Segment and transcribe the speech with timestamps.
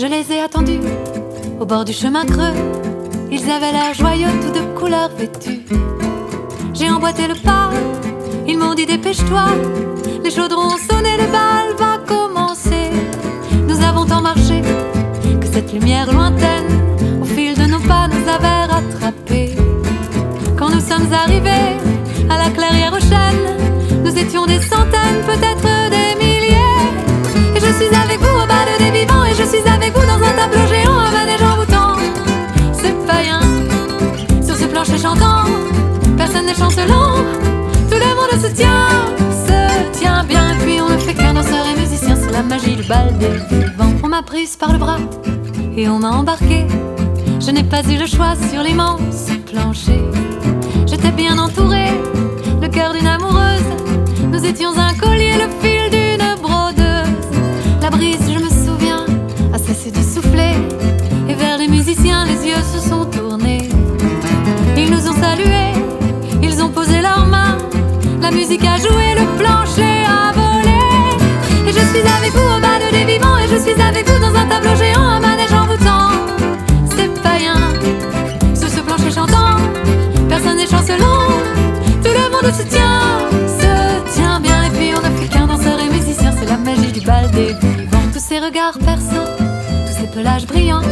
[0.00, 0.78] Je les ai attendus
[1.58, 2.54] au bord du chemin creux.
[3.32, 5.66] Ils avaient l'air joyeux, tout de couleur vêtus.
[6.72, 7.70] J'ai emboîté le pas,
[8.46, 9.46] ils m'ont dit dépêche-toi.
[10.22, 12.90] Les chaudrons ont sonné, le bal va commencer.
[13.66, 14.62] Nous avons tant marché
[15.40, 16.68] que cette lumière lointaine,
[17.20, 19.56] au fil de nos pas, nous avait rattrapés.
[20.56, 21.74] Quand nous sommes arrivés
[22.30, 25.67] à la clairière aux chênes, nous étions des centaines, peut-être
[36.48, 37.14] personne n'est chancelant,
[37.90, 38.88] tout le monde se tient,
[39.46, 40.56] se tient bien.
[40.60, 43.92] Puis on ne fait qu'un danseur et musicien, c'est la magie du bal des vivants.
[44.02, 44.98] On m'a prise par le bras
[45.76, 46.66] et on m'a embarqué.
[47.40, 50.00] Je n'ai pas eu le choix sur l'immense plancher.
[50.86, 51.92] J'étais bien entourée,
[52.60, 53.68] le cœur d'une amoureuse.
[54.32, 57.38] Nous étions un collier, le fil d'une brodeuse.
[57.82, 58.30] La brise,
[68.30, 71.66] La musique a joué, le plancher a volé.
[71.66, 74.34] Et je suis avec vous au bal des vivants, et je suis avec vous dans
[74.38, 76.10] un tableau géant, un manège envoûtant.
[76.94, 77.72] C'est païen,
[78.54, 79.56] sur ce plancher chantant,
[80.28, 81.28] personne n'est chancelant.
[82.04, 84.62] Tout le monde se tient, se tient bien.
[84.64, 87.54] Et puis on n'a fait qu'un danseur et musicien, c'est la magie du bal des
[87.54, 88.08] vivants.
[88.12, 90.82] Tous ces regards perçants, tous ces pelages brillants,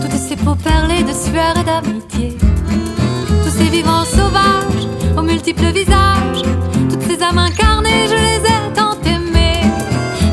[0.00, 2.38] toutes ces peaux perlées de sueur et d'amitié.
[3.42, 4.69] Tous ces vivants sauvages,
[7.90, 9.62] incarnées, je les ai tant aimées.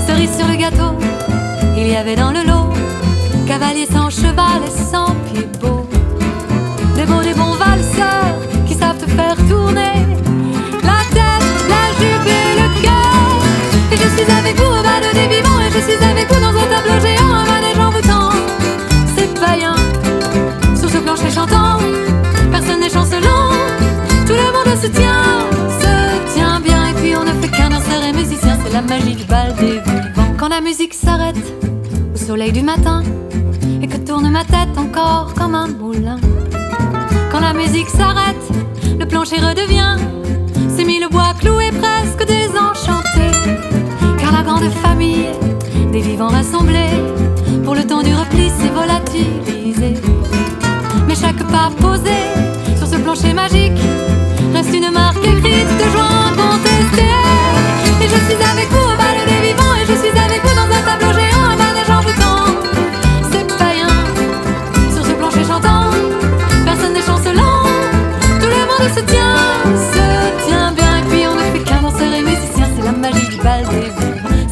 [0.05, 0.97] Cerise sur le gâteau,
[1.77, 2.73] il y avait dans le lot
[3.47, 5.76] cavaliers sans cheval et sans pied beau.
[28.87, 30.33] Magie du bal des vivants.
[30.37, 31.35] Quand la musique s'arrête
[32.13, 33.03] au soleil du matin
[33.81, 36.17] et que tourne ma tête encore comme un moulin.
[37.31, 38.35] Quand la musique s'arrête,
[38.97, 39.97] le plancher redevient
[40.75, 43.35] ces mille bois cloués presque désenchantés.
[44.19, 45.27] Car la grande famille
[45.91, 46.95] des vivants rassemblés
[47.63, 49.95] pour le temps du repli s'est volatilisée.
[51.07, 52.17] Mais chaque pas posé
[52.77, 53.81] sur ce plancher magique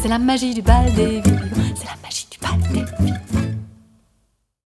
[0.06, 1.74] C'est la magie du bal des vivants.
[1.74, 3.15] C'est la magie du bal des vivants.